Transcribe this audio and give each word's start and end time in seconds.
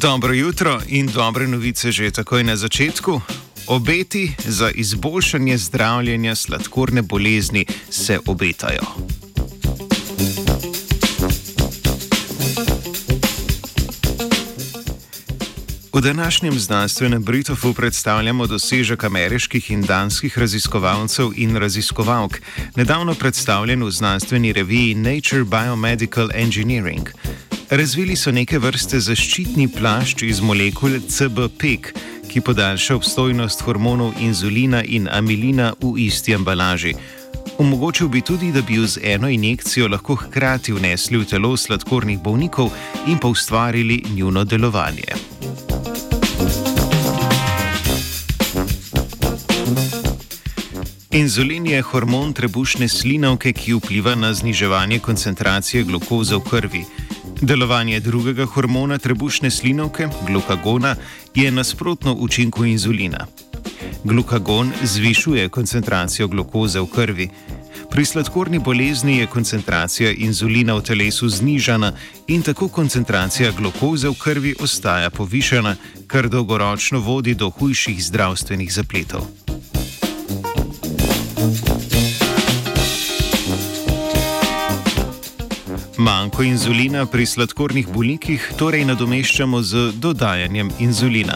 Dobro 0.00 0.32
jutro 0.32 0.80
in 0.88 1.06
dobre 1.06 1.44
novice 1.46 1.92
že 1.92 2.10
takoj 2.10 2.44
na 2.44 2.56
začetku. 2.56 3.20
Obeti 3.66 4.32
za 4.48 4.70
izboljšanje 4.70 5.58
zdravljenja 5.58 6.34
sladkorne 6.34 7.02
bolezni 7.02 7.66
se 7.90 8.18
obetajo. 8.26 8.80
V 15.92 16.00
današnjem 16.00 16.58
znanstvenem 16.58 17.22
Britofu 17.22 17.74
predstavljamo 17.74 18.46
dosežek 18.46 19.04
ameriških 19.04 19.70
in 19.70 19.82
danskih 19.82 20.38
raziskovalcev 20.38 21.30
in 21.36 21.56
raziskovalk, 21.56 22.40
nedavno 22.76 23.14
predstavljen 23.14 23.84
v 23.84 23.90
znanstveni 23.90 24.52
reviji 24.52 24.94
Nature 24.94 25.44
Biomedical 25.44 26.28
Engineering. 26.34 27.08
Razvili 27.70 28.16
so 28.16 28.32
neke 28.34 28.58
vrste 28.58 28.98
zaščitni 28.98 29.68
plašč 29.70 30.24
iz 30.26 30.40
molekul 30.42 30.96
CBPEG, 31.06 31.84
ki 32.26 32.40
podaljša 32.42 32.96
obstojnost 32.98 33.60
hormonov 33.62 34.16
inzulina 34.18 34.80
in 34.82 35.06
amilina 35.06 35.68
v 35.78 35.92
isti 36.02 36.34
embalaži. 36.34 36.96
Omogočil 37.62 38.08
bi 38.08 38.24
tudi, 38.26 38.50
da 38.50 38.62
bi 38.66 38.80
z 38.86 38.98
eno 39.14 39.30
injekcijo 39.30 39.86
lahko 39.88 40.16
hkrati 40.18 40.72
vnesli 40.72 41.18
v 41.18 41.28
telo 41.30 41.52
sladkornih 41.56 42.18
bolnikov 42.18 42.72
in 43.06 43.18
pa 43.18 43.28
ustvarili 43.28 44.02
njuno 44.16 44.44
delovanje. 44.44 45.14
Inzulin 51.10 51.66
je 51.66 51.82
hormon 51.82 52.32
trebušne 52.32 52.88
slinavke, 52.88 53.52
ki 53.52 53.74
vpliva 53.78 54.14
na 54.14 54.34
zniževanje 54.34 54.98
koncentracije 54.98 55.84
glukoze 55.84 56.34
v 56.34 56.42
krvi. 56.50 56.84
Delovanje 57.40 58.00
drugega 58.00 58.44
hormona 58.46 58.98
trebušne 58.98 59.50
slinavke, 59.50 60.08
glukagona, 60.26 60.96
je 61.34 61.50
nasprotno 61.50 62.14
učinku 62.14 62.64
inzulina. 62.64 63.26
Glukagon 64.04 64.72
zvišuje 64.82 65.48
koncentracijo 65.48 66.28
glukoze 66.28 66.80
v 66.80 66.86
krvi. 66.86 67.28
Pri 67.90 68.04
sladkorni 68.04 68.58
bolezni 68.58 69.18
je 69.18 69.26
koncentracija 69.26 70.12
inzulina 70.12 70.74
v 70.74 70.82
telesu 70.82 71.28
znižana 71.28 71.92
in 72.28 72.42
tako 72.42 72.68
koncentracija 72.68 73.52
glukoze 73.58 74.08
v 74.08 74.14
krvi 74.14 74.54
ostaja 74.60 75.10
povišena, 75.10 75.76
kar 76.06 76.28
dolgoročno 76.28 77.00
vodi 77.00 77.34
do 77.34 77.50
hujših 77.50 78.04
zdravstvenih 78.04 78.72
zapletov. 78.72 79.49
Manko 86.00 86.42
inzulina 86.42 87.02
pri 87.06 87.26
sladkornih 87.26 87.88
bolnikih 87.92 88.44
torej 88.56 88.86
nadomeščamo 88.88 89.58
z 89.62 89.80
dodajanjem 90.00 90.70
inzulina. 90.80 91.34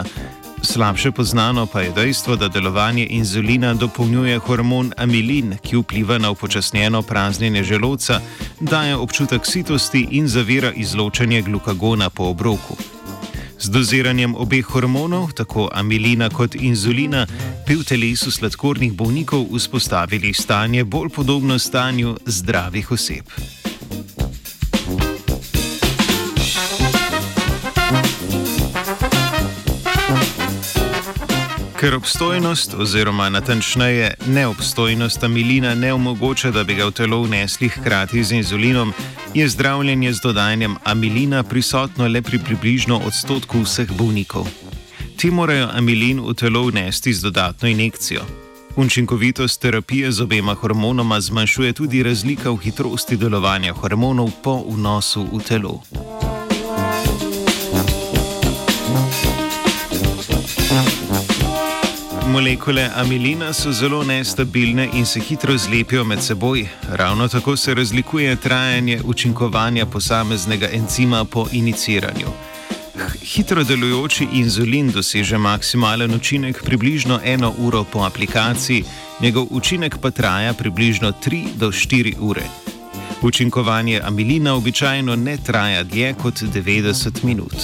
Slabše 0.65 1.11
poznano 1.11 1.67
pa 1.69 1.83
je 1.83 1.91
dejstvo, 1.93 2.33
da 2.35 2.47
delovanje 2.49 3.05
inzulina 3.13 3.73
dopolnjuje 3.77 4.39
hormon 4.41 4.89
amilin, 4.97 5.53
ki 5.61 5.77
vpliva 5.77 6.17
na 6.17 6.31
upočasnjeno 6.33 7.01
praznjenje 7.01 7.63
želodca, 7.63 8.19
daje 8.59 8.95
občutek 8.95 9.45
sitosti 9.45 10.07
in 10.11 10.27
zavira 10.27 10.71
izločanje 10.73 11.41
glukagona 11.41 12.09
po 12.09 12.23
obroku. 12.23 12.77
Z 13.59 13.69
doziranjem 13.69 14.33
obeh 14.35 14.65
hormonov, 14.65 15.35
tako 15.37 15.69
amilina 15.73 16.29
kot 16.29 16.55
inzulina, 16.55 17.27
bi 17.67 17.75
v 17.75 17.85
telesu 17.85 18.31
sladkornih 18.31 18.93
bolnikov 18.93 19.45
vzpostavili 19.53 20.33
stanje 20.33 20.83
bolj 20.83 21.09
podobno 21.09 21.59
stanju 21.59 22.17
zdravih 22.25 22.91
oseb. 22.91 23.29
Ker 31.85 31.95
obstojnost, 31.95 32.73
oziroma 32.73 33.29
natančneje 33.29 34.13
neobstojnost 34.27 35.23
amilina 35.23 35.75
ne 35.75 35.93
omogoča, 35.93 36.49
da 36.51 36.63
bi 36.63 36.73
ga 36.73 36.87
v 36.89 36.91
telo 36.91 37.19
vnesli 37.21 37.69
hkrati 37.69 38.23
z 38.23 38.31
inzulinom, 38.31 38.93
je 39.33 39.49
zdravljenje 39.49 40.13
z 40.13 40.21
dodajanjem 40.21 40.75
amilina 40.83 41.43
prisotno 41.43 42.07
le 42.07 42.21
pri 42.21 42.39
približno 42.39 42.97
odstotku 43.05 43.61
vseh 43.61 43.91
bolnikov. 43.91 44.47
Ti 45.17 45.29
morajo 45.31 45.69
amilin 45.73 46.25
v 46.25 46.33
telo 46.33 46.65
vnesti 46.65 47.13
z 47.13 47.21
dodatno 47.21 47.69
injekcijo. 47.69 48.25
Učinkovitost 48.75 49.61
terapije 49.61 50.11
z 50.11 50.21
obema 50.21 50.53
hormonoma 50.53 51.21
zmanjšuje 51.21 51.73
tudi 51.73 52.03
razlika 52.03 52.49
v 52.49 52.57
hitrosti 52.57 53.17
delovanja 53.17 53.73
hormonov 53.73 54.31
po 54.43 54.63
vnosu 54.69 55.27
v 55.33 55.43
telo. 55.43 55.81
Molekule 62.35 62.89
amilina 62.95 63.53
so 63.53 63.71
zelo 63.71 64.03
nestabilne 64.03 64.89
in 64.93 65.05
se 65.05 65.19
hitro 65.19 65.57
zlepijo 65.57 66.03
med 66.03 66.23
seboj. 66.23 66.67
Ravno 66.89 67.27
tako 67.27 67.57
se 67.57 67.73
razlikuje 67.73 68.35
trajanje 68.35 69.01
učinkovanja 69.05 69.85
posameznega 69.85 70.67
encima 70.71 71.25
po 71.25 71.47
iniciranju. 71.51 72.27
Hitro 73.21 73.63
delujoči 73.63 74.27
inzulin 74.33 74.91
doseže 74.91 75.37
maksimalen 75.37 76.13
učinek 76.13 76.63
približno 76.63 77.19
eno 77.23 77.53
uro 77.57 77.83
po 77.83 77.99
aplikaciji, 77.99 78.83
njegov 79.21 79.47
učinek 79.49 79.97
pa 80.01 80.11
traja 80.11 80.53
približno 80.53 81.11
3 81.11 81.45
do 81.55 81.67
4 81.67 82.15
ure. 82.19 82.43
Učinkovanje 83.21 84.01
amilina 84.03 84.55
običajno 84.55 85.15
ne 85.15 85.37
traja 85.37 85.83
dlje 85.83 86.13
kot 86.13 86.33
90 86.33 87.23
minut. 87.23 87.55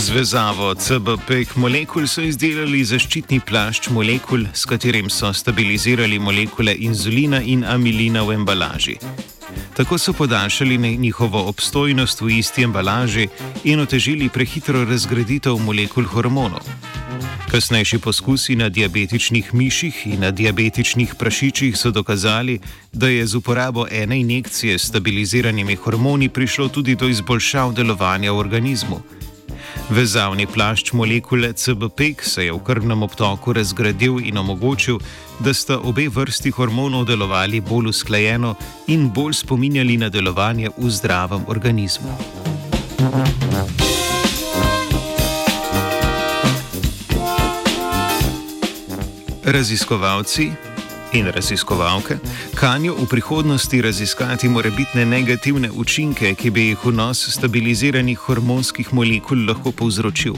Z 0.00 0.10
vezavo 0.10 0.74
CBP 0.74 1.56
molekul 1.60 2.06
so 2.08 2.22
izdelali 2.24 2.78
zaščitni 2.88 3.36
plašč 3.44 3.90
molekul, 3.92 4.46
s 4.56 4.64
katerim 4.64 5.10
so 5.12 5.28
stabilizirali 5.36 6.16
molekule 6.18 6.72
inzulina 6.86 7.42
in 7.44 7.66
amilina 7.68 8.22
v 8.24 8.38
embalaži. 8.38 8.96
Tako 9.76 9.98
so 9.98 10.12
podaljšali 10.16 10.96
njihovo 10.96 11.44
obstojnost 11.52 12.20
v 12.20 12.38
isti 12.38 12.64
embalaži 12.64 13.28
in 13.64 13.80
otežili 13.80 14.28
prehitro 14.28 14.86
razgraditev 14.88 15.60
molekul 15.60 16.08
hormonov. 16.08 16.64
Kasnejši 17.50 17.98
poskusi 17.98 18.56
na 18.56 18.68
diabetičnih 18.68 19.54
miših 19.54 20.06
in 20.06 20.20
na 20.20 20.30
diabetičnih 20.30 21.14
prašičih 21.14 21.76
so 21.76 21.90
dokazali, 21.90 22.60
da 22.92 23.08
je 23.08 23.26
z 23.26 23.36
uporabo 23.36 23.86
ene 23.90 24.20
injekcije 24.20 24.78
s 24.78 24.88
stabiliziranimi 24.88 25.76
hormoni 25.76 26.28
prišlo 26.28 26.68
tudi 26.68 26.94
do 26.94 27.08
izboljšav 27.08 27.72
delovanja 27.72 28.32
v 28.32 28.38
organizmu. 28.38 29.19
Vezavni 29.90 30.46
plašč 30.46 30.92
molekule 30.92 31.52
CBP 31.52 32.00
se 32.22 32.44
je 32.44 32.52
v 32.52 32.58
krvnem 32.62 33.02
obtoku 33.02 33.52
razgradil 33.52 34.20
in 34.22 34.38
omogočil, 34.38 35.00
da 35.42 35.54
sta 35.54 35.80
obe 35.82 36.06
vrsti 36.08 36.52
hormonov 36.54 37.08
delovali 37.10 37.60
bolj 37.60 37.90
usklajeno 37.90 38.54
in 38.86 39.08
bolj 39.10 39.34
spominjali 39.42 39.96
na 39.96 40.08
delovanje 40.08 40.70
v 40.78 40.90
zdravem 40.90 41.42
organizmu. 41.48 42.14
Raziskovalci 49.44 50.69
in 51.12 51.26
raziskovalke 51.26 52.18
kanijo 52.54 52.94
v 52.94 53.06
prihodnosti 53.06 53.82
raziskati 53.82 54.48
morebitne 54.48 55.04
negativne 55.06 55.70
učinke, 55.70 56.34
ki 56.34 56.50
bi 56.50 56.68
jih 56.68 56.84
vnos 56.84 57.28
stabiliziranih 57.34 58.18
hormonskih 58.18 58.92
molekul 58.92 59.46
lahko 59.48 59.72
povzročil. 59.72 60.34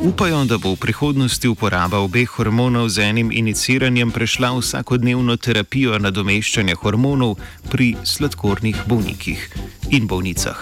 Upajo, 0.00 0.44
da 0.44 0.58
bo 0.58 0.74
v 0.74 0.76
prihodnosti 0.76 1.48
uporaba 1.48 1.98
obeh 1.98 2.28
hormonov 2.28 2.88
z 2.88 2.98
enim 3.08 3.32
iniciranjem 3.32 4.10
prešla 4.10 4.52
vsakodnevno 4.58 5.36
terapijo 5.36 5.98
nadomeščanja 5.98 6.76
hormonov 6.82 7.38
pri 7.70 7.94
sladkornih 8.04 8.76
bolnikih 8.86 9.48
in 9.90 10.06
bolnicah. 10.06 10.60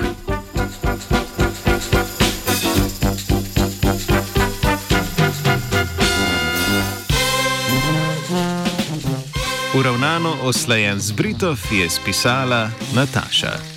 Uravnano 9.83 10.37
oslajen 10.43 11.01
z 11.01 11.11
Britov 11.11 11.59
je 11.75 11.91
spisala 11.91 12.71
Nataša. 12.95 13.72